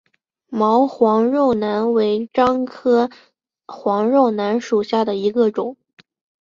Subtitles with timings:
[0.49, 3.07] 毛黄肉楠为樟科
[3.67, 5.77] 黄肉楠属下的一个种。